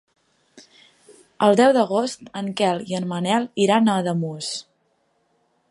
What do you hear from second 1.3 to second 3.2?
El deu d'agost en Quel i en